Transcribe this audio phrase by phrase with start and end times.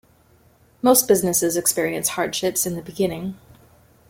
[0.81, 3.37] Most businesses experience hardships in the beginning.